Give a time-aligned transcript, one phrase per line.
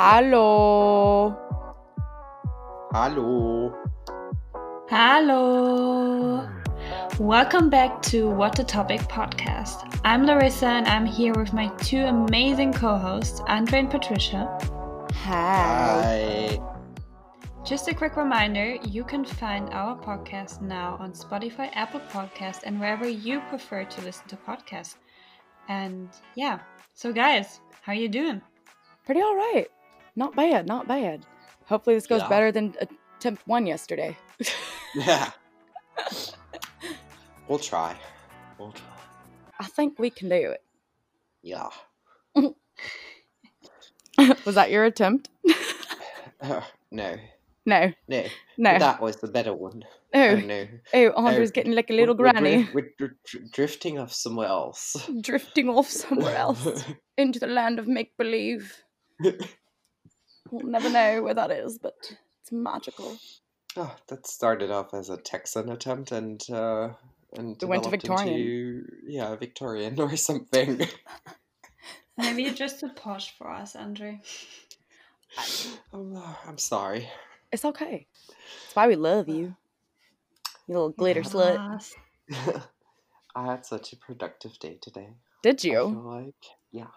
[0.00, 1.36] Hallo.
[2.92, 3.74] Hallo.
[4.88, 6.48] Hello.
[7.18, 10.00] Welcome back to What the Topic podcast.
[10.04, 14.46] I'm Larissa and I'm here with my two amazing co hosts, Andre and Patricia.
[15.24, 16.60] Hi.
[16.60, 16.60] Hi.
[17.64, 22.78] Just a quick reminder you can find our podcast now on Spotify, Apple Podcast, and
[22.78, 24.94] wherever you prefer to listen to podcasts.
[25.68, 26.60] And yeah,
[26.94, 28.40] so guys, how are you doing?
[29.04, 29.66] Pretty all right.
[30.16, 31.24] Not bad, not bad.
[31.66, 32.28] Hopefully this goes Yeah.
[32.28, 32.74] better than
[33.18, 34.16] attempt one yesterday.
[34.94, 35.30] Yeah.
[37.48, 37.96] we'll try.
[38.58, 38.84] We'll try.
[39.60, 40.62] I think we can do it.
[41.42, 41.68] Yeah.
[44.44, 45.28] Was that your attempt?
[46.40, 47.16] Uh, no.
[47.66, 48.24] No, No.
[48.56, 48.78] no.
[48.78, 49.84] That was the better one.
[50.14, 50.66] oh, no.
[50.94, 54.12] oh, Andrew's Oh, getting like a little We're- we're granny We're, dr- dr- drifting off
[54.12, 54.96] somewhere else.
[55.20, 56.84] drifting off somewhere else
[57.18, 58.82] into the land of make believe.
[60.50, 61.94] We'll never know where that is, but
[62.40, 63.16] it's magical.
[63.76, 66.90] oh, that started off as a Texan attempt and uh
[67.34, 68.28] and It went to Victorian.
[68.28, 70.80] into, yeah, Victorian or something.
[72.16, 74.16] Maybe you're just too posh for us, Andrew.
[75.92, 77.08] I'm, uh, I'm sorry.
[77.52, 78.06] It's okay.
[78.28, 79.54] That's why we love you.
[80.66, 81.92] You little glitter slut.
[83.36, 85.10] I had such a productive day today.
[85.42, 85.74] Did I you?
[85.90, 86.88] feel like, yeah.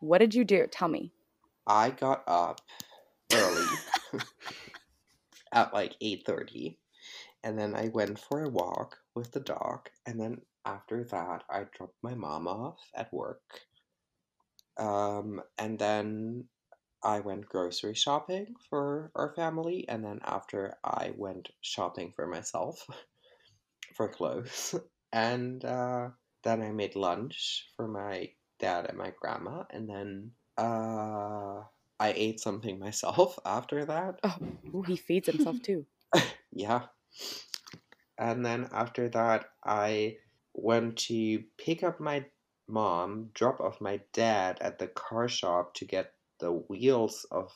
[0.00, 0.66] What did you do?
[0.70, 1.12] Tell me.
[1.66, 2.60] I got up
[3.34, 3.66] early.
[5.52, 6.76] At like 8:30
[7.44, 9.90] and then I went for a walk with the dog.
[10.06, 13.60] And then after that I dropped my mom off at work.
[14.78, 16.48] Um and then
[17.02, 19.86] I went grocery shopping for our family.
[19.88, 22.84] And then after I went shopping for myself
[23.94, 24.74] for clothes.
[25.12, 26.08] And uh
[26.42, 29.62] then I made lunch for my dad and my grandma.
[29.70, 31.62] And then uh
[32.00, 34.20] I ate something myself after that.
[34.22, 34.36] Oh,
[34.74, 35.86] ooh, he feeds himself too.
[36.52, 36.86] Yeah.
[38.18, 40.18] And then after that, I
[40.52, 42.26] went to pick up my
[42.68, 47.52] mom, drop off my dad at the car shop to get the wheels of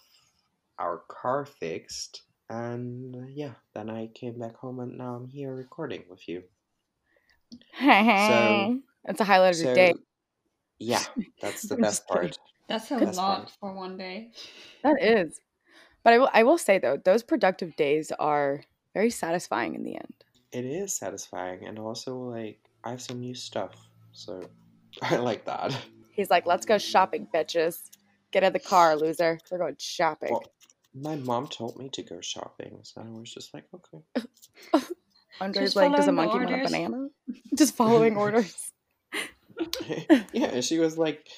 [0.79, 2.23] our car fixed.
[2.51, 6.43] And uh, yeah, then I came back home and now I'm here recording with you.
[7.81, 9.95] So- That's a highlight of your day.
[10.79, 11.03] yeah,
[11.41, 12.39] that's the best part.
[12.69, 13.49] That's a That's lot fine.
[13.61, 14.31] for one day.
[14.83, 15.41] That is.
[16.05, 18.63] But I will I will say though, those productive days are
[18.95, 20.15] very satisfying in the end.
[20.53, 23.75] It is satisfying, and also, like, I have some new stuff.
[24.13, 24.49] So
[25.03, 25.77] I like that.
[26.13, 27.83] He's like, let's go shopping, bitches.
[28.33, 29.39] Get in the car, loser.
[29.51, 30.31] We're going shopping.
[30.33, 30.45] Well,
[30.95, 34.27] my mom told me to go shopping, so I was just like, okay.
[35.41, 37.09] Andre's just like, does a following the monkey want a banana?
[37.57, 38.73] Just following orders.
[40.33, 41.29] yeah, she was like,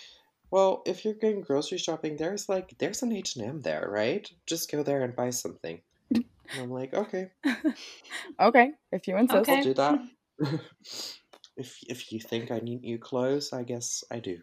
[0.51, 4.31] "Well, if you're going grocery shopping, there's like there's an H and M there, right?
[4.47, 5.81] Just go there and buy something."
[6.13, 6.25] And
[6.61, 7.31] I'm like, "Okay,
[8.41, 9.49] Okay, if you insist.
[9.49, 9.57] Okay.
[9.59, 10.01] I'll do that."
[11.57, 14.39] if if you think I need new clothes, I guess I do.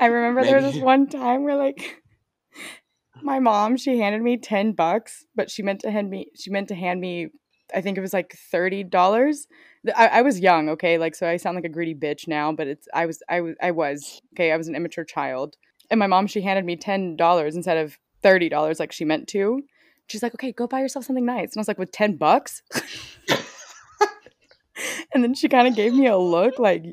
[0.00, 0.84] I remember there was this Maybe.
[0.84, 2.02] one time where like
[3.22, 6.68] my mom she handed me 10 bucks, but she meant to hand me she meant
[6.68, 7.28] to hand me
[7.74, 9.46] I think it was like $30.
[9.96, 10.98] I, I was young, okay?
[10.98, 13.54] Like so I sound like a greedy bitch now, but it's I was I was
[13.62, 15.56] I was okay, I was an immature child.
[15.90, 19.62] And my mom she handed me $10 instead of $30 like she meant to.
[20.06, 22.62] She's like, "Okay, go buy yourself something nice." And I was like, "With 10 bucks?"
[25.14, 26.84] and then she kind of gave me a look like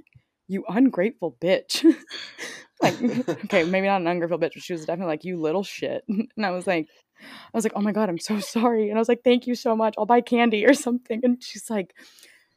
[0.47, 1.83] you ungrateful bitch.
[2.81, 3.01] like
[3.45, 6.03] okay, maybe not an ungrateful bitch, but she was definitely like, you little shit.
[6.07, 6.87] And I was like,
[7.21, 8.89] I was like, oh my god, I'm so sorry.
[8.89, 9.95] And I was like, thank you so much.
[9.97, 11.21] I'll buy candy or something.
[11.23, 11.93] And she's like,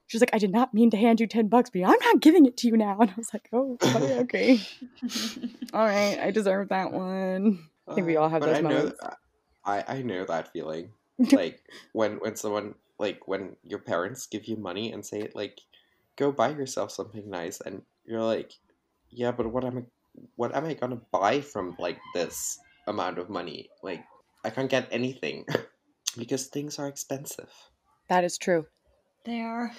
[0.06, 2.46] she's like, I did not mean to hand you 10 bucks, but I'm not giving
[2.46, 2.98] it to you now.
[3.00, 4.60] And I was like, oh, okay, okay.
[5.72, 7.68] All right, I deserve that one.
[7.88, 9.00] I think we all have but those I know, moments.
[9.64, 10.90] I I know that feeling.
[11.32, 11.60] like
[11.92, 15.60] when when someone like when your parents give you money and say like,
[16.16, 18.52] "Go buy yourself something nice," and you're like,
[19.10, 19.82] "Yeah, but what am I
[20.36, 23.68] what am I gonna buy from like this amount of money?
[23.82, 24.04] Like,
[24.44, 25.44] I can't get anything
[26.18, 27.50] because things are expensive."
[28.08, 28.66] That is true.
[29.24, 29.72] They are.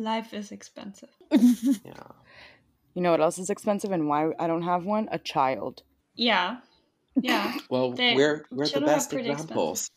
[0.00, 1.10] Life is expensive.
[1.84, 2.08] Yeah.
[2.94, 5.08] You know what else is expensive and why I don't have one?
[5.12, 5.82] A child.
[6.14, 6.58] Yeah.
[7.20, 7.52] Yeah.
[7.70, 9.90] Well, They- we're we're the best pretty examples.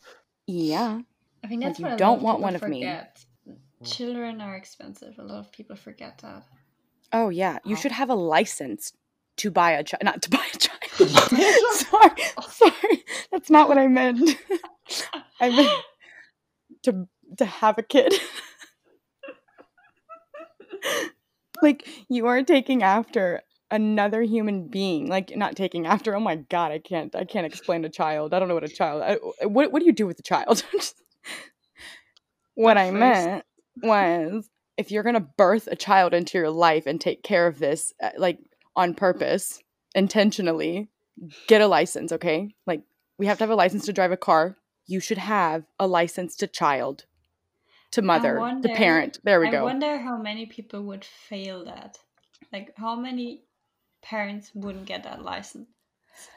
[0.46, 1.02] Yeah.
[1.44, 2.82] I think Like, that's you what a don't want people one of me.
[2.82, 3.26] forget.
[3.86, 5.16] Children are expensive.
[5.20, 6.44] A lot of people forget that.
[7.12, 7.60] Oh yeah.
[7.66, 8.94] You How- should have a license
[9.38, 10.04] to buy a child.
[10.04, 10.80] Not to buy a child.
[11.00, 11.10] buy a
[11.40, 11.74] child?
[11.90, 13.04] sorry, sorry.
[13.32, 14.38] That's not what I meant.
[15.42, 15.72] I meant
[16.84, 17.08] to
[17.38, 18.14] to have a kid.
[21.64, 26.16] Like you are taking after another human being, like not taking after.
[26.16, 27.16] Oh my god, I can't.
[27.16, 28.34] I can't explain a child.
[28.34, 29.02] I don't know what a child.
[29.02, 30.64] I, what What do you do with a child?
[32.54, 33.44] what I meant
[33.82, 37.94] was if you're gonna birth a child into your life and take care of this,
[38.02, 38.40] uh, like
[38.76, 39.60] on purpose,
[39.96, 40.90] intentionally,
[41.48, 42.12] get a license.
[42.12, 42.84] Okay, like
[43.18, 44.58] we have to have a license to drive a car.
[44.86, 47.06] You should have a license to child,
[47.94, 49.20] to mother, to wonder- parent.
[49.24, 49.60] There we I go.
[49.60, 51.98] I wonder how many people would fail that.
[52.52, 53.44] Like, how many
[54.04, 55.68] parents wouldn't get that license?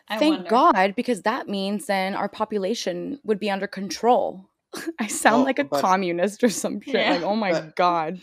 [0.09, 0.51] I Thank wonder.
[0.51, 4.49] God, because that means then our population would be under control.
[5.01, 6.95] I sound Well, like a but- communist or some shit.
[6.95, 7.13] Yeah.
[7.15, 8.21] Like, oh my But- God.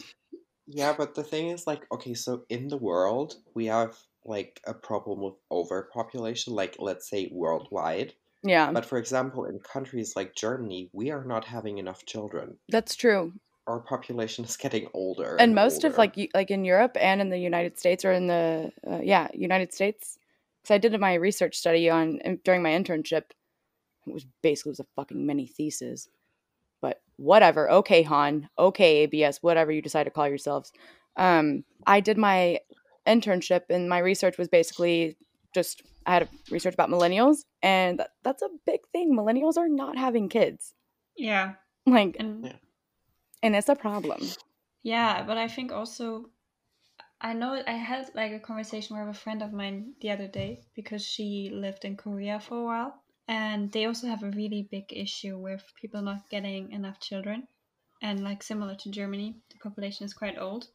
[0.65, 4.73] Yeah, but the thing is, like, okay, so in the world, we have like a
[4.73, 8.13] problem with overpopulation, like, let's say worldwide.
[8.43, 12.57] Yeah, But for example, in countries like Germany, we are not having enough children.
[12.69, 13.33] that's true.
[13.67, 15.37] Our population is getting older.
[15.39, 18.73] And most of like like in Europe and in the United States or in the
[18.85, 20.17] uh, yeah United States,
[20.61, 23.23] because I did my research study on during my internship.
[24.05, 26.09] It was basically it was a fucking mini thesis,
[26.81, 27.71] but whatever.
[27.71, 28.49] Okay, Han.
[28.59, 29.41] Okay, ABS.
[29.41, 30.73] Whatever you decide to call yourselves.
[31.15, 32.59] Um, I did my
[33.07, 35.15] internship and my research was basically
[35.53, 39.15] just I had a research about millennials, and that, that's a big thing.
[39.15, 40.75] Millennials are not having kids,
[41.15, 41.55] Yeah,
[41.85, 42.57] like, and Yeah.
[43.43, 44.37] and it's a problem.
[44.83, 46.29] Yeah, but I think also
[47.21, 50.65] I know I had like a conversation with a friend of mine the other day
[50.75, 54.93] because she lived in Korea for a while and they also have a really big
[54.93, 57.47] issue with people not getting enough children
[58.01, 60.69] and like similar to Germany the population is quite old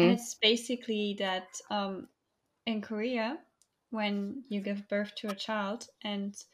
[0.00, 2.08] and hmm it's basically that um,
[2.66, 3.40] in Korea
[3.90, 6.44] when you give birth to a child and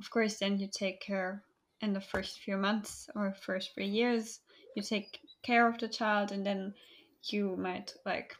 [0.00, 1.42] of course then you take care
[1.80, 4.40] in the first few months or first three years
[4.76, 6.74] you take care of the child and then
[7.24, 8.36] you might like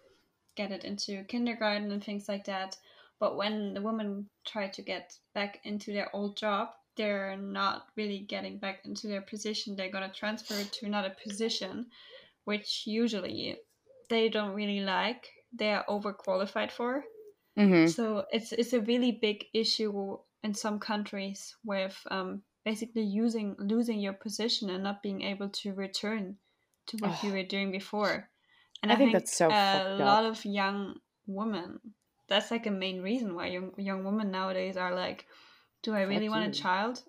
[0.55, 2.76] get it into kindergarten and things like that.
[3.19, 8.20] But when the women try to get back into their old job they're not really
[8.20, 9.76] getting back into their position.
[9.76, 11.87] They're to transfer to another position
[12.44, 13.58] which usually
[14.08, 17.05] they don't really like they are overqualified for
[17.56, 23.56] hmm so it's it's a really big issue in some countries with um, basically using
[23.58, 26.38] losing your position and not being able to return
[26.87, 27.32] to what you Oh.
[27.32, 28.31] were doing before.
[28.82, 30.25] And I I, think think, that's so a lot up.
[30.25, 31.81] of young women.
[32.29, 35.26] That's like a main reason why young young women nowadays are like,
[35.82, 37.05] do I really Fuck want a child?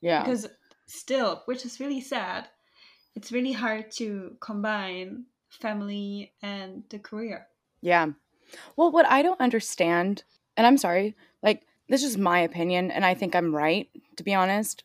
[0.00, 0.22] Yeah.
[0.22, 0.46] Because
[0.86, 2.50] still, which is really sad,
[3.14, 7.48] it's really hard to combine family and the career.
[7.80, 8.12] Yeah.
[8.76, 10.24] Well, what I don't understand,
[10.56, 14.34] and I'm sorry, like, this is my opinion, and I think I'm right, to be
[14.34, 14.84] honest.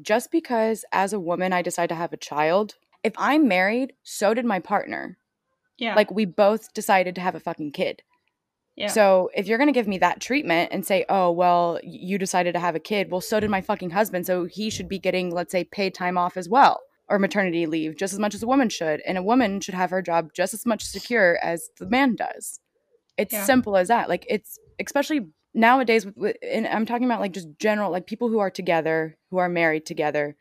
[0.00, 4.34] Just because as a woman I decide to have a child, if I'm married, so
[4.34, 5.18] did my partner.
[5.78, 5.94] Yeah.
[5.94, 8.02] Like, we both decided to have a fucking kid.
[8.76, 8.88] yeah.
[8.88, 12.52] So if you're going to give me that treatment and say, oh, well, you decided
[12.52, 14.26] to have a kid, well, so did my fucking husband.
[14.26, 16.80] So he should be getting, let's say, paid time off as well
[17.10, 19.02] or maternity leave just as much as a woman should.
[19.06, 22.59] And a woman should have her job just as much secure as the man does.
[23.20, 23.44] It's Yeah.
[23.44, 24.08] simple as that.
[24.08, 26.06] Like, it's especially nowadays,
[26.42, 29.86] and I'm talking about like just general, like people who are together, who are married
[29.86, 30.36] together,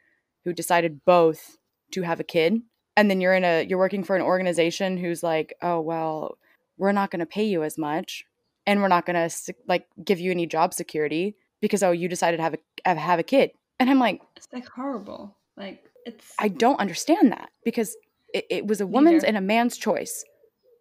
[0.45, 1.57] who decided both
[1.91, 2.61] to have a kid.
[2.95, 6.37] And then you're in a, you're working for an organization who's like, oh, well,
[6.77, 8.25] we're not going to pay you as much
[8.65, 12.37] and we're not going to like give you any job security because oh you decided
[12.37, 15.35] to have a have a kid and i'm like it's like horrible.
[15.57, 17.97] Like it's i don't understand that because
[18.33, 19.27] it, it was a woman's Neither.
[19.27, 20.23] and a man's choice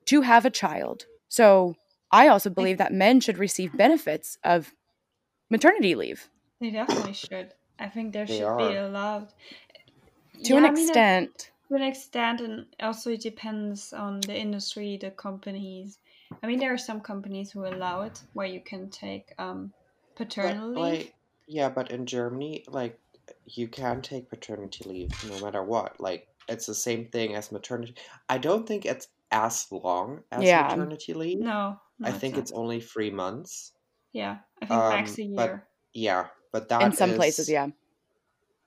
[0.06, 1.74] to have a child so
[2.12, 4.72] i also believe that men should receive benefits of
[5.50, 6.28] maternity leave
[6.60, 7.54] They definitely should.
[7.80, 8.76] I think there They should be are.
[8.76, 9.32] allowed.
[10.44, 14.36] to an Yeah, I mean, extent to an extent, and also it depends on the
[14.38, 15.98] industry, the companies.
[16.42, 19.72] I mean, there are some companies who allow it, where you can take um,
[20.16, 20.76] But, leave.
[20.76, 21.14] like,
[21.46, 22.98] yeah, but in Germany, like,
[23.46, 26.00] you can take paternity leave no matter what.
[26.00, 27.94] Like, it's the same thing as maternity.
[28.28, 30.68] I don't think it's as long as Yeah.
[30.68, 31.40] maternity leave.
[31.40, 32.42] no, no, I think not.
[32.42, 33.72] it's only three months.
[34.12, 34.38] yeah.
[34.62, 35.68] I think max a um, but year.
[35.94, 37.68] Yeah, but that in some places yeah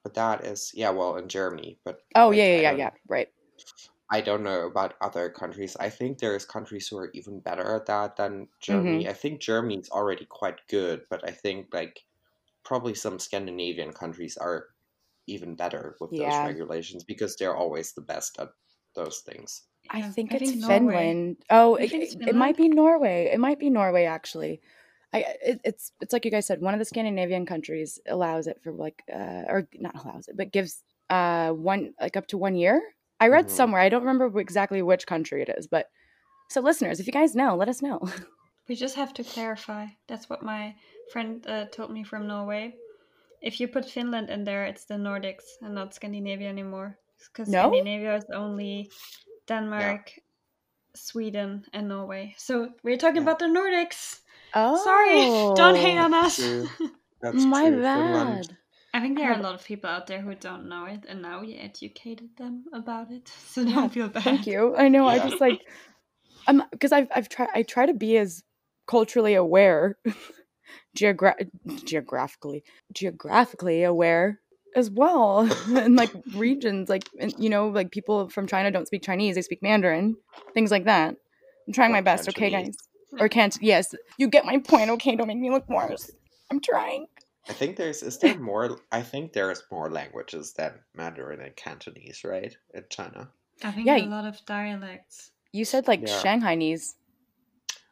[0.04, 3.30] But that is yeah, well, in Germany, but oh like, yeah yeah yeah yeah right
[4.12, 5.76] I don't know about other countries.
[5.78, 9.08] I think there's countries who are even better at that than Germany.
[9.08, 12.04] I think Germany's already quite good, but I think like
[12.64, 14.70] probably some Scandinavian countries are
[15.28, 16.30] even better with Yeah.
[16.44, 18.50] those regulations because they're always the best at
[18.96, 19.64] those things.
[19.92, 20.64] I think I it's think.
[20.66, 21.38] Finland.
[21.50, 23.30] Oh, it, it's it- might be Norway.
[23.34, 24.62] It might be Norway actually.
[25.14, 26.62] I it, it's it's like you guys said.
[26.62, 30.52] One of the Scandinavian countries allows it for like uh, or not allows it, but
[30.52, 32.82] gives uh one like up to one year.
[33.20, 33.52] I read Mhm.
[33.52, 33.82] somewhere.
[33.82, 35.90] I don't remember exactly which country it is, but
[36.50, 38.00] so listeners, if you guys know, let us know.
[38.70, 39.88] We just have to clarify.
[40.08, 40.76] That's what my
[41.12, 42.76] friend uh, told me from Norway.
[43.42, 46.98] If you put Finland in there, it's the Nordics and not Scandinavia anymore.
[47.34, 47.68] Because No?
[47.68, 48.90] Scandinavia is only
[49.52, 50.12] Denmark,
[50.96, 52.34] Sweden, and Norway.
[52.38, 53.28] So we're talking Yeah.
[53.28, 54.22] about the Nordics.
[54.56, 55.22] Oh, Sorry,
[55.62, 56.38] don't hate oh, on us.
[57.22, 57.82] That's My true.
[57.82, 57.98] bad.
[58.02, 58.58] Finland.
[58.94, 61.22] I think there are a lot of people out there who don't know it, and
[61.22, 63.32] now we educated them about it.
[63.54, 64.24] So Yeah, don't feel bad.
[64.24, 64.76] Thank you.
[64.76, 65.08] I know.
[65.08, 65.60] I just like
[66.48, 68.44] I'm because I've I've tried I try to be as
[68.88, 69.96] culturally aware,
[70.98, 71.50] geogra-
[71.86, 74.40] geographically geographically aware
[74.76, 77.04] as well, and like regions like
[77.38, 80.16] you know like people from China don't speak Chinese; they speak Mandarin,
[80.54, 81.16] things like that.
[81.68, 82.28] I'm trying Or my best.
[82.30, 82.76] Okay, guys.
[83.20, 83.58] Or can't.
[83.62, 84.90] Yes, you get my point.
[84.92, 86.10] Okay, don't make me look worse.
[86.50, 87.08] I'm trying.
[87.50, 92.24] I think there's is there more I think there's more languages than Mandarin and Cantonese,
[92.24, 92.56] right?
[92.74, 93.32] In China.
[93.64, 95.32] I think Yeah, there are y- a lot of dialects.
[95.52, 96.22] You said like Yeah.
[96.22, 96.94] Shanghainese.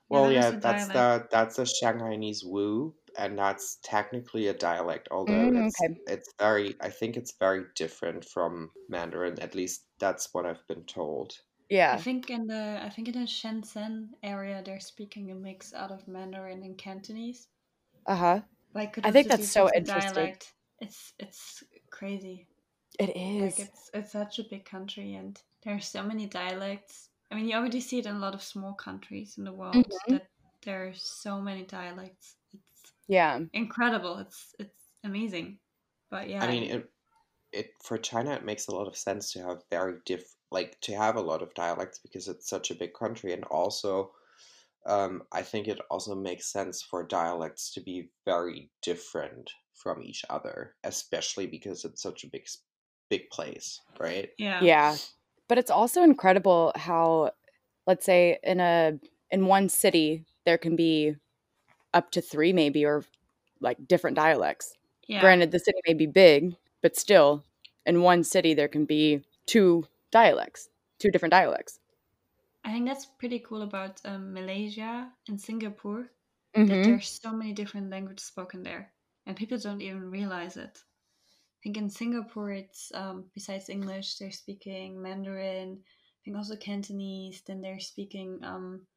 [0.09, 0.93] Well, that is yeah, that's dialect.
[0.93, 6.01] the that's a Shanghainese Wu, and that's technically a dialect, although Mm, it's okay.
[6.07, 9.39] it's very I think it's very different from Mandarin.
[9.39, 11.33] At least that's what I've been told.
[11.69, 15.71] Yeah, I think in the I think in the Shenzhen area they're speaking a mix
[15.71, 17.49] out of Mandarin and Cantonese.
[18.05, 18.41] Uh huh.
[18.73, 20.33] Like I think that's so interesting.
[20.33, 20.55] dialect.
[20.79, 22.47] It's it's crazy.
[22.99, 23.55] It is.
[23.55, 27.11] Like it's it's such a big country and there are so many dialects.
[27.31, 29.93] I mean you already see it in a lot of small countries in the world
[30.01, 30.09] Mhm.
[30.09, 30.29] that
[30.63, 32.38] there are so many dialects.
[33.09, 33.39] It's yeah.
[33.53, 34.19] incredible.
[34.19, 35.57] It's it's amazing.
[36.11, 36.43] But yeah.
[36.43, 36.91] I mean, it
[37.51, 40.95] it for China it makes a lot of sense to have very diff like to
[40.95, 44.11] have a lot of dialects because it's such a big country, and also
[44.85, 50.23] um, I think it also makes sense for dialects to be very different from each
[50.29, 52.47] other, especially because it's such a big
[53.09, 54.29] big place, right?
[54.37, 54.61] yeah.
[54.61, 54.95] Yeah.
[55.47, 57.31] But it's also incredible how
[57.87, 58.99] let's say in a
[59.31, 61.15] in one city there can be
[61.93, 63.03] up to 3 maybe or
[63.61, 64.75] like different dialects.
[65.07, 65.19] Yeah.
[65.19, 67.45] Granted the city may be big, but still
[67.85, 70.69] in one city there can be two dialects,
[70.99, 71.79] two different dialects.
[72.63, 76.11] I think that's pretty cool about um, Malaysia and Singapore
[76.67, 76.83] that Mhm.
[76.83, 78.93] there's so many different languages spoken there,
[79.25, 80.77] and people don't even realize it.
[80.77, 85.83] I think in Singapore, it's um, besides English, they're speaking Mandarin.
[85.85, 87.43] I think also Cantonese.
[87.43, 88.87] Then they're speaking um,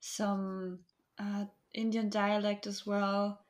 [0.00, 0.84] some
[1.18, 3.46] uh, Indian dialect as well,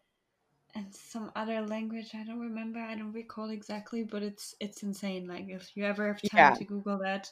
[0.74, 2.14] and some other language.
[2.14, 2.80] I don't remember.
[2.80, 5.26] I don't recall exactly, but it's it's insane.
[5.28, 6.54] Like if you ever have time Yeah.
[6.54, 7.30] to Google that,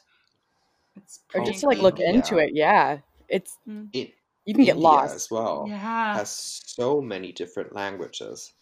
[0.95, 2.15] it's Or just to like look incredible.
[2.15, 2.51] into it.
[2.53, 2.99] Yeah.
[3.27, 3.89] It's Mm.
[3.93, 4.13] It
[4.45, 5.15] you can get lost.
[5.15, 6.13] as well Yeah.
[6.13, 8.53] has so many different languages.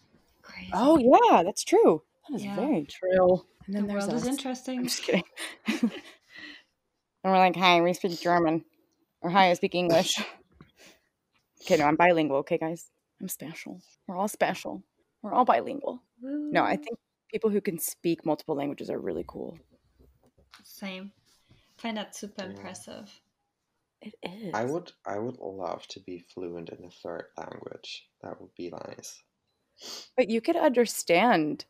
[0.42, 0.72] Crazy.
[0.72, 2.02] Oh yeah, that's true.
[2.28, 2.54] That is Yeah.
[2.54, 3.46] very true.
[3.66, 4.78] And the then there's world is interesting.
[4.80, 5.24] I'm just kidding.
[5.66, 5.90] and
[7.22, 8.64] we're like, hi, we speak German.
[9.22, 10.14] Or hi, I speak English.
[11.64, 12.90] Okay, no, I'm bilingual, okay, guys?
[13.20, 13.80] I'm special.
[14.06, 14.82] We're all special.
[15.22, 16.02] We're all bilingual.
[16.20, 16.98] No, I think
[17.32, 19.58] people who can speak multiple languages are really cool.
[20.62, 21.12] same.
[21.76, 22.50] Find that super Yeah.
[22.50, 23.20] impressive.
[24.00, 24.54] It is.
[24.54, 28.08] I would I would love to be fluent in a third language.
[28.22, 29.22] That would be nice.
[30.16, 31.64] But you could understand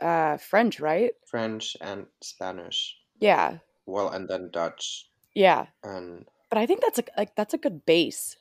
[0.00, 1.12] uh, French, right?
[1.26, 2.96] French and Spanish.
[3.18, 3.58] Yeah.
[3.86, 5.66] Well, and then Dutch Yeah.
[5.82, 8.36] and But I think that's a like that's a good base.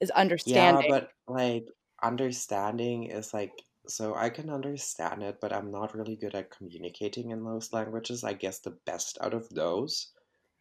[0.00, 0.62] Is understanding.
[0.62, 1.08] yeah, understanding.
[1.26, 1.66] but like
[2.02, 3.52] understanding is like
[3.88, 8.24] so I can understand it, but I'm not really good at communicating in those languages.
[8.24, 10.12] I guess the best out of those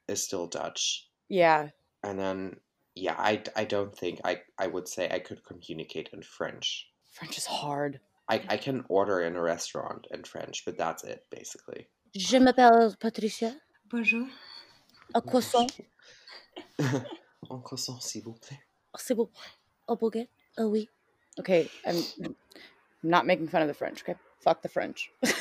[0.07, 1.07] is still Dutch.
[1.29, 1.69] yeah.
[2.03, 2.57] And then
[2.95, 6.87] yeah, I, I don't think I, I would say I could communicate in French.
[7.11, 7.99] French is hard.
[8.29, 11.87] I, I can order in a restaurant in French, but that's it basically.
[12.15, 13.55] Je m'appelle Patricia.
[13.89, 14.27] Bonjour.
[15.13, 15.67] A croissant.
[16.79, 18.59] Un croissant, s'il vous plaît.
[18.97, 19.29] C'est oh, bon.
[19.87, 20.29] A baguette.
[20.57, 20.89] Oh oui.
[21.39, 22.35] Okay, I'm, I'm
[23.03, 24.01] not making fun of the French.
[24.03, 25.11] Okay, fuck the French.
[25.23, 25.35] French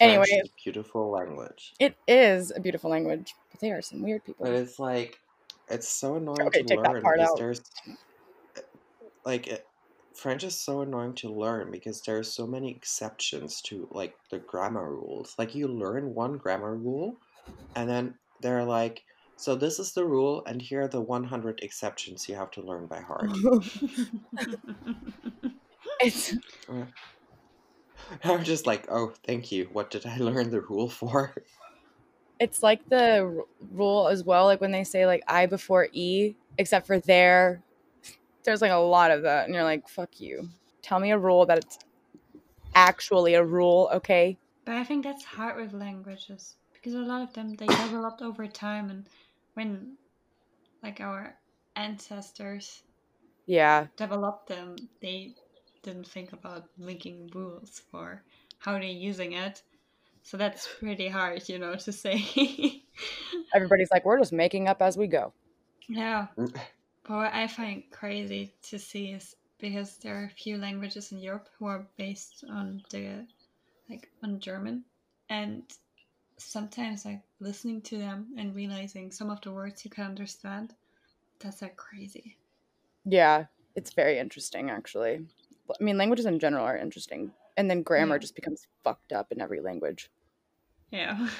[0.00, 0.24] Anyway.
[0.24, 1.72] is a beautiful language.
[1.80, 4.44] it is a beautiful language, but they are some weird people.
[4.44, 5.18] But it's like
[5.70, 7.38] it's so annoying Okay, to take that learn part because out.
[7.38, 7.62] there's
[9.24, 9.66] like it,
[10.14, 14.38] French is so annoying to learn because there are so many exceptions to like the
[14.38, 15.34] grammar rules.
[15.38, 17.16] Like you learn one grammar rule,
[17.74, 19.02] and then they're like,
[19.36, 22.86] "So this is the rule, and here are the 100 exceptions you have to learn
[22.86, 23.30] by heart."
[26.00, 26.34] it's
[28.24, 29.68] I'm just like, "Oh, thank you.
[29.72, 31.34] What did I learn the rule for?"
[32.38, 34.44] it's like the r- rule as well.
[34.44, 37.62] Like when they say like I before e, except for there.
[38.44, 40.48] There's like a lot of that, and you're like, fuck you.
[40.80, 41.78] Tell me a rule that it's
[42.76, 44.38] actually a rule, okay?
[44.64, 48.46] But I think that's hard with languages because a lot of them they developed over
[48.46, 49.08] time, and
[49.56, 49.98] when
[50.82, 51.40] like our
[51.76, 52.84] ancestors
[53.46, 53.88] Yeah.
[53.96, 55.36] developed them, they
[55.82, 58.24] didn't think about making rules for
[58.58, 59.62] how they're using it.
[60.22, 62.84] So that's pretty hard, you know, to say.
[63.54, 65.32] Everybody's like, we're just making up as we go.
[65.88, 66.28] yeah.
[66.38, 66.52] Mm.
[67.04, 71.18] But what I find crazy to see is because there are a few languages in
[71.18, 73.26] Europe who are based on the
[73.88, 74.84] like on German
[75.28, 75.64] and
[76.38, 80.74] sometimes like listening to them and realizing some of the words you can understand,
[81.40, 82.36] that's like crazy.
[83.04, 83.46] Yeah.
[83.74, 85.26] It's very interesting, actually.
[85.70, 87.32] I mean, languages in general are interesting.
[87.56, 88.18] And then grammar Yeah.
[88.18, 90.10] just becomes fucked up in every language.
[90.90, 91.28] Yeah.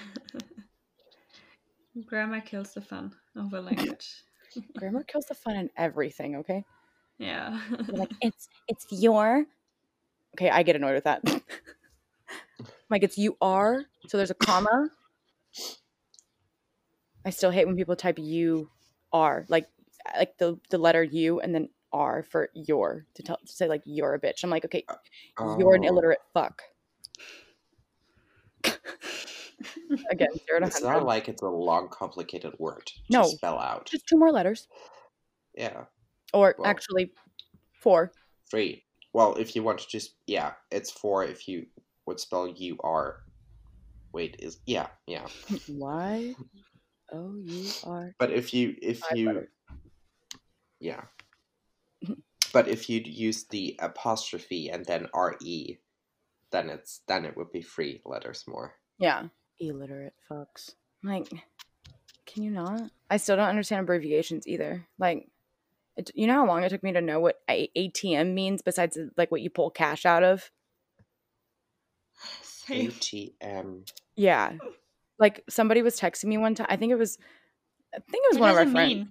[2.06, 4.22] Grammar kills the fun of a language.
[4.76, 6.64] Grammar kills the fun in everything, okay?
[7.18, 7.60] yeah.
[7.88, 9.46] Like, it's it's your
[10.34, 11.22] Okay, I get annoyed with that.
[12.90, 14.88] Like it's you are, so there's a comma.
[17.24, 18.70] I still hate when people type you
[19.12, 19.66] are, like
[20.16, 23.82] like the the letter U and then R for your to tell to say like
[23.84, 24.44] you're a bitch.
[24.44, 24.84] I'm like, okay,
[25.58, 25.88] you're an Oh.
[25.88, 26.62] illiterate fuck.
[30.10, 33.22] Again, zero to It's not like it's a long, complicated word to No.
[33.24, 33.86] spell out.
[33.86, 34.68] Just two more letters,
[35.54, 35.84] Yeah,
[36.34, 37.12] or Well- actually
[37.80, 38.12] four.
[38.50, 38.84] three.
[39.12, 41.24] Well, if you want to just yeah, it's four.
[41.24, 41.66] If you
[42.06, 43.22] would spell U R.
[44.12, 45.26] Wait, is yeah, yeah.
[45.68, 46.34] Y
[47.12, 48.14] O U R.
[48.18, 49.48] But if you if Five you letters.
[50.80, 51.02] yeah.
[52.52, 55.76] But if you'd use the apostrophe and then R E,
[56.52, 58.74] then it's then it would be three letters more.
[58.98, 59.24] Yeah.
[59.60, 60.70] Illiterate fucks.
[61.02, 61.28] Like,
[62.24, 62.90] can you not?
[63.10, 64.86] I still don't understand abbreviations either.
[64.98, 65.28] Like,
[65.96, 68.96] it, you know how long it took me to know what A- ATM means besides
[69.16, 70.50] like what you pull cash out of?
[72.66, 72.90] Same.
[72.90, 73.90] ATM.
[74.16, 74.52] Yeah.
[75.18, 76.66] Like somebody was texting me one time.
[76.68, 77.18] I think it was,
[77.94, 79.08] I think it was What one of our friends.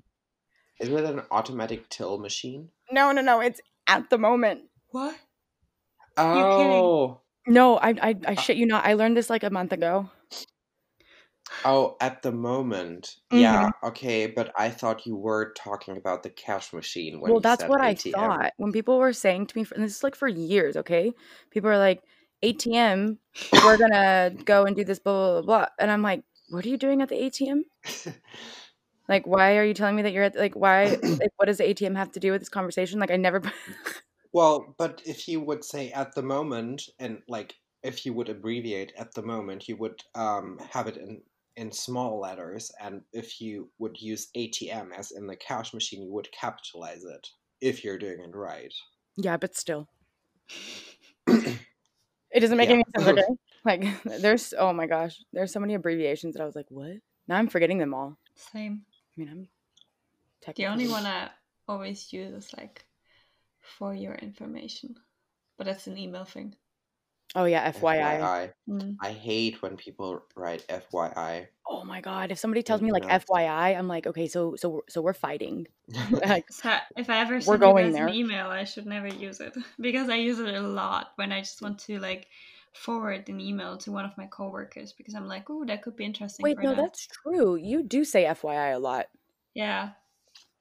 [0.80, 2.69] Isn't it an automatic till machine?
[2.91, 3.39] No, no, no.
[3.39, 4.62] It's at the moment.
[4.89, 5.15] What?
[6.17, 8.86] Oh, No, I, I, I shit you not.
[8.86, 10.10] I learned this like a month ago.
[11.65, 13.17] oh, at the moment.
[13.32, 13.41] Mm-hmm.
[13.41, 17.41] Yeah, okay, but I thought you were talking about the cash machine when well, you
[17.41, 20.15] that's said what I thought when people were saying to me, and this is like
[20.15, 21.12] for years, okay?
[21.51, 22.01] People are like,
[22.43, 23.17] ATM,
[23.63, 25.67] we're gonna go and do this, blah, blah, blah, blah.
[25.80, 27.62] And I'm like, what are you doing at the ATM?
[29.08, 31.63] Like, why are you telling me that you're at, like, why, like, what does the
[31.63, 33.00] ATM have to do with this conversation?
[33.00, 33.39] Like, I never,
[34.36, 38.91] Well, but if you would say at the moment, and like if you would abbreviate
[38.98, 41.21] at the moment, you would um, have it in
[41.56, 46.12] in small letters, and if you would use ATM as in the cash machine, you
[46.12, 47.30] would capitalize it
[47.62, 48.74] if you're doing it right.
[49.15, 49.88] yeah, but still.
[52.36, 52.76] It doesn't make Yeah.
[52.76, 53.36] any sense, okay?
[53.65, 53.82] Like,
[54.21, 56.98] there's, oh my gosh, there's so many abbreviations that I was like, what?
[57.28, 58.19] Now I'm forgetting them all.
[58.36, 58.84] Same.
[58.86, 61.30] I mean, I'm The only one I
[61.67, 62.86] always use is like
[63.62, 64.95] for your information.
[65.58, 66.54] But that's an email thing.
[67.34, 68.19] Oh, yeah, FYI.
[68.19, 68.52] FYI.
[68.69, 68.98] Mm.
[69.02, 71.48] I hate when people write FYI.
[71.67, 72.32] Oh my god!
[72.32, 73.25] If somebody tells me like nuts.
[73.25, 75.67] FYI, I'm like, okay, so so we're- so we're fighting.
[76.12, 76.47] like,
[76.95, 78.08] if I ever We're send going there.
[78.08, 81.39] an email, I should never use it because I use it a lot when I
[81.41, 82.28] just want to like
[82.73, 86.06] forward an email to one of my coworkers because I'm like, oh, that could be
[86.06, 86.45] interesting.
[86.45, 87.56] wait, no, them." that's true.
[87.56, 89.08] You do say FYI a lot,
[89.54, 89.93] yeah.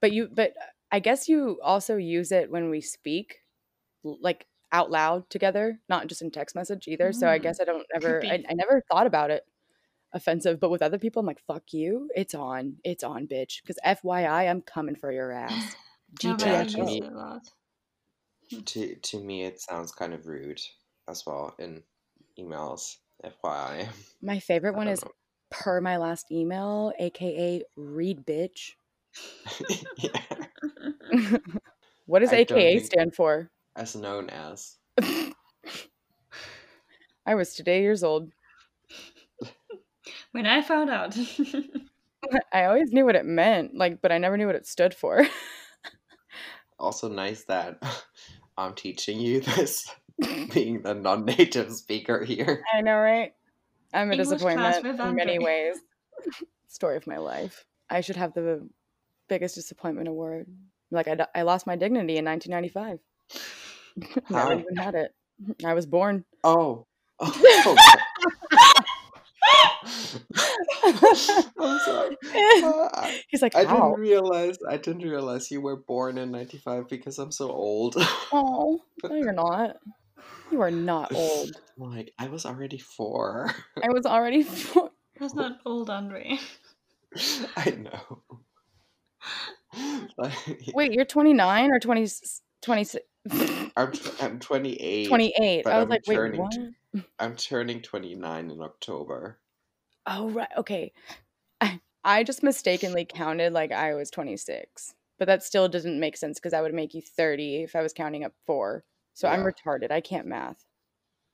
[0.01, 0.55] but you, but
[0.93, 3.39] I guess you also use it when we speak,
[4.05, 7.13] like out loud together, not just in text message either.
[7.13, 8.27] So I Mm, guess I don't ever.
[8.31, 9.45] I, I never thought about it
[10.15, 13.61] offensive, but with other people, I'm like, fuck you, it's on, it's on, bitch.
[13.63, 15.75] Because FYI, I'm coming for your ass.
[16.23, 17.43] No, but to me- a lot.
[18.67, 20.61] to to me, it sounds kind of rude
[21.09, 21.83] as well in
[22.39, 22.97] emails.
[23.25, 23.89] FYI.
[24.23, 25.11] My favorite one is know.
[25.51, 28.73] per my last email, aka read bitch.
[29.99, 30.21] yeah.
[32.07, 33.51] what does I AKA stand for?
[33.77, 34.77] As known as.
[37.27, 38.31] I was today years old.
[40.35, 41.17] When I found out.
[42.53, 45.27] I always knew what it meant, like, but I never knew what it stood for.
[46.77, 47.81] Also nice that
[48.59, 49.89] I'm teaching you this,
[50.53, 52.65] being the non-native speaker here.
[52.75, 53.33] I know, right?
[53.95, 55.77] I'm a English disappointment in many ways.
[56.67, 57.65] Story of my life.
[57.89, 58.69] I should have the
[59.29, 60.49] biggest disappointment award.
[60.91, 62.99] Like, I, I lost my dignity in 1995.
[64.29, 64.59] never How?
[64.59, 65.15] even had it.
[65.65, 66.25] I was born.
[66.43, 66.87] Oh.
[67.21, 67.43] oh.
[67.67, 67.77] oh.
[70.85, 72.17] I'm sorry.
[72.35, 77.19] Uh, He's like, I didn't realize I didn't realize you were born in '95 because
[77.19, 77.95] I'm so old.
[78.33, 79.77] Oh, no, you're not.
[80.51, 81.61] You are not old.
[81.79, 83.51] like I was already four.
[83.83, 84.91] I was already four.
[85.19, 86.39] That's not old Andre.
[87.57, 88.23] I know.
[90.19, 92.09] like, Wait, you're 29 or 20,
[92.63, 93.05] 26?
[93.77, 95.09] I'm I'm 28.
[95.09, 95.67] 28.
[95.67, 96.53] I was I'm like, wait, turning what?
[96.53, 99.39] t- I'm turning 29 in October.
[100.07, 100.49] Oh, right.
[100.57, 100.93] Okay.
[101.61, 106.39] I, I just mistakenly counted like I was 26, but that still doesn't make sense
[106.39, 108.85] because that would make you 30 if I was counting up four.
[109.15, 109.51] So I'm Yeah.
[109.51, 109.91] retarded.
[109.91, 110.65] I can't math.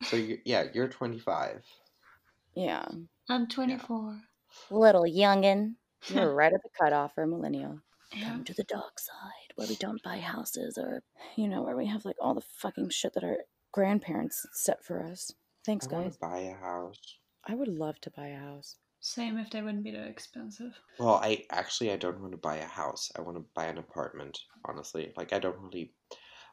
[0.04, 1.62] So you, yeah, you're 25.
[2.54, 2.87] Yeah.
[3.28, 4.20] I'm 24.
[4.70, 5.74] Little youngin.
[6.09, 7.80] You're right at the cutoff for a millennial.
[8.14, 8.28] Yeah.
[8.30, 11.02] Come to the dark side where we don't buy houses or,
[11.37, 13.38] you know, where we have like all the fucking shit that our
[13.72, 15.33] grandparents set for us.
[15.64, 16.14] Thanks, I want guys.
[16.14, 17.18] to buy a house.
[17.46, 18.76] I would love to buy a house.
[19.00, 20.79] Same if they wouldn't be that expensive.
[20.98, 23.11] Well, I actually I don't want to buy a house.
[23.16, 24.38] I want to buy an apartment.
[24.64, 25.92] Honestly, like I don't really.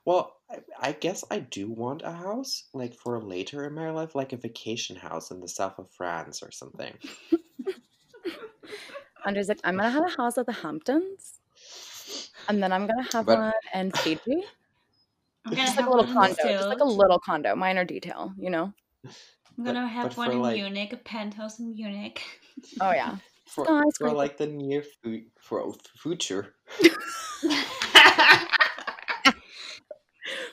[0.06, 4.16] Well, I, I guess I do want a house, like for later in my life,
[4.16, 6.94] like a vacation house in the south of France or something.
[9.26, 11.40] Andre's like, I'm gonna have a house at the Hamptons,
[12.48, 14.44] and then I'm gonna have But- one in Fiji.
[15.46, 17.56] I'm gonna Just like have a little one condo, in just like a little condo,
[17.56, 18.74] minor detail, you know?
[19.58, 22.22] I'm gonna but- have but one in like- Munich, a penthouse in Munich.
[22.82, 26.56] Oh yeah, For, for like the near fu- for oh, future.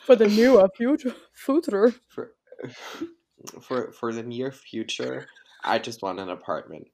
[0.02, 1.94] for the newer future, future.
[2.08, 2.32] For
[3.62, 5.26] for for the near future,
[5.64, 6.88] I just want an apartment.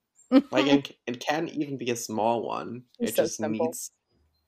[0.53, 2.85] Like it, it can even be a small one.
[2.99, 3.67] You're it so just simple.
[3.67, 3.91] needs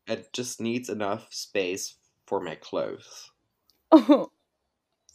[0.06, 1.96] it just needs enough space
[2.26, 3.30] for my clothes.
[3.92, 4.30] oh,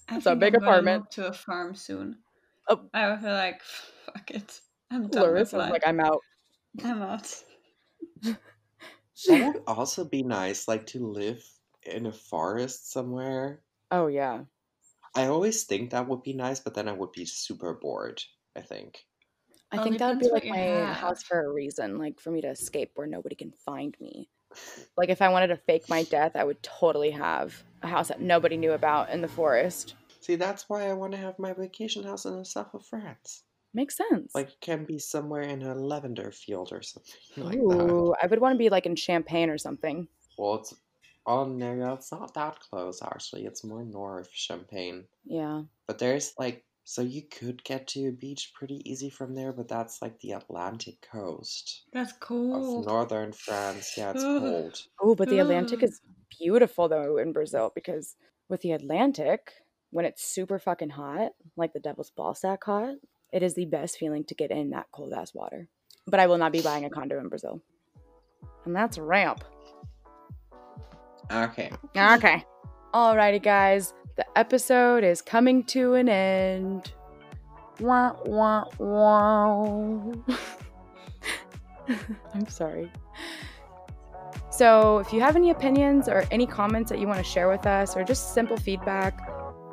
[0.10, 1.00] I It's a think big I'm gonna apartment.
[1.04, 2.18] move to a farm soon.
[2.70, 2.90] Oh.
[2.94, 4.62] I would feel like, fuck it.
[4.92, 5.72] I'm done Larissa's with life.
[5.72, 6.22] like, I'm out.
[6.84, 7.44] I'm out.
[9.28, 11.44] That would also be nice, like to live
[11.84, 13.64] in a forest somewhere.
[13.92, 14.46] Oh yeah,
[15.14, 18.24] I always think that would be nice, but then I would be super bored.
[18.56, 19.06] I think.
[19.72, 22.32] I Well, think that would be like my you house for a reason, like for
[22.32, 24.30] me to escape where nobody can find me.
[24.98, 28.22] Like if I wanted to fake my death, I would totally have a house that
[28.22, 29.96] nobody knew about in the forest.
[30.20, 33.44] See, that's why I want to have my vacation house in the south of France.
[33.74, 34.34] Makes sense.
[34.36, 37.96] Like, it can be somewhere in a lavender field or something like that.
[37.96, 40.08] Ooh, I would want to be like in Champagne or something.
[40.38, 40.74] Well, it's
[41.26, 41.80] on there.
[41.94, 43.46] It's not that close, actually.
[43.46, 45.08] It's more north Champagne.
[45.26, 45.64] Yeah.
[45.88, 49.68] But there's like, so you could get to a beach pretty easy from there, but
[49.68, 52.84] that's like the Atlantic coast That's of cool.
[52.84, 53.98] northern France.
[53.98, 54.40] Yeah, it's Ugh.
[54.40, 54.88] cold.
[55.02, 58.16] Oh, but the Atlantic is beautiful though in Brazil because
[58.50, 59.54] with the Atlantic,
[59.92, 62.96] when it's super fucking hot, like the devil's ball sack hot,
[63.32, 65.68] it is the best feeling to get in that cold ass water.
[66.06, 67.62] But I will not be buying a condo in Brazil.
[68.66, 69.44] And that's a ramp.
[71.32, 71.72] Okay.
[71.96, 72.46] Okay.
[72.94, 73.94] Alrighty, guys.
[74.16, 76.92] The episode is coming to an end.
[77.80, 80.14] Wah, wah, wah.
[82.34, 82.92] I'm sorry.
[84.50, 87.68] So, if you have any opinions or any comments that you want to share with
[87.68, 89.22] us, or just simple feedback,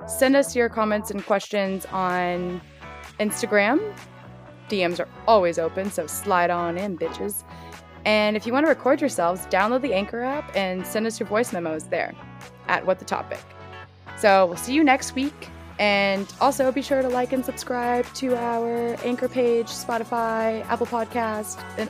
[0.07, 2.61] send us your comments and questions on
[3.21, 3.95] Instagram.
[4.69, 7.45] DMs are always open, so slide on in, bitches.
[8.05, 11.29] And if you want to record yourselves, download the Anchor app and send us your
[11.29, 12.15] voice memos there
[12.69, 13.41] at What the Topic.
[14.19, 15.49] So we'll see you next week.
[15.79, 21.65] And also be sure to like and subscribe to our Anchor page, Spotify, Apple Podcast,
[21.79, 21.89] and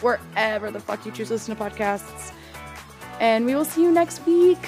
[0.00, 2.32] wherever the fuck you choose to listen to podcasts.
[3.20, 4.58] And we will see you next week.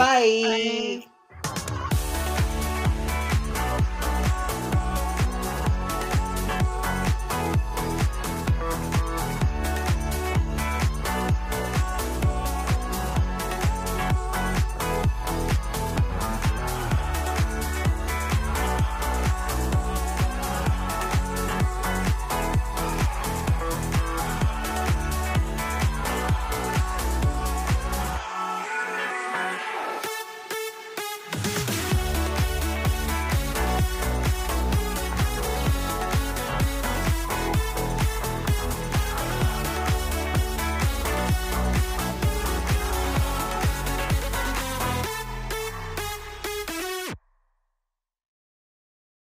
[0.00, 1.02] Bye.
[1.02, 1.09] Bye.